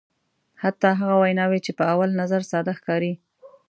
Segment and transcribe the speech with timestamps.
[0.61, 3.13] حتی هغه ویناوی چې په اول نظر ساده ښکاري.